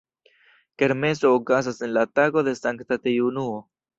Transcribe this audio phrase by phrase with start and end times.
[0.81, 3.63] Kermeso okazas en la tago de Sankta Triunuo.